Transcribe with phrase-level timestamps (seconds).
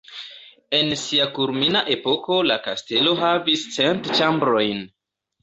[0.77, 4.83] En sia kulmina epoko la kastelo havis cent ĉambrojn.